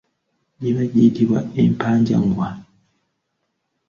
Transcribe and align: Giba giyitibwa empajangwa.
Giba 0.61 0.83
giyitibwa 0.91 1.39
empajangwa. 1.63 2.47